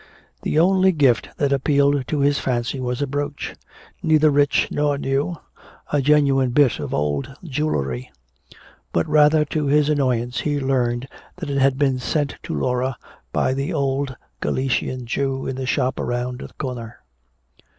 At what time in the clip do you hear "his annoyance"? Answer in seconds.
9.67-10.39